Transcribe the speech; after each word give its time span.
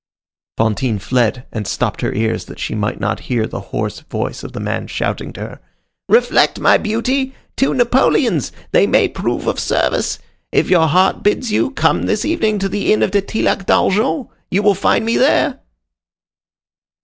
Fantine 0.57 0.97
fled 0.97 1.45
and 1.51 1.67
stopped 1.67 2.01
her 2.01 2.11
ears 2.11 2.45
that 2.45 2.57
she 2.57 2.73
might 2.73 2.99
not 2.99 3.19
hear 3.29 3.45
the 3.45 3.59
hoarse 3.69 3.99
voice 3.99 4.43
of 4.43 4.51
the 4.53 4.59
man 4.59 4.87
shouting 4.87 5.31
to 5.33 5.41
her: 5.41 5.59
"Reflect, 6.09 6.59
my 6.59 6.79
beauty! 6.79 7.35
two 7.55 7.75
napoleons; 7.75 8.51
they 8.71 8.87
may 8.87 9.07
prove 9.07 9.45
of 9.45 9.59
service. 9.59 10.17
If 10.51 10.71
your 10.71 10.87
heart 10.87 11.21
bids 11.21 11.51
you, 11.51 11.69
come 11.69 12.07
this 12.07 12.25
evening 12.25 12.57
to 12.57 12.67
the 12.67 12.91
inn 12.91 13.03
of 13.03 13.11
the 13.11 13.21
Tillac 13.21 13.67
d'Argent; 13.67 14.27
you 14.49 14.63
will 14.63 14.73
find 14.73 15.05
me 15.05 15.17
there." 15.17 15.59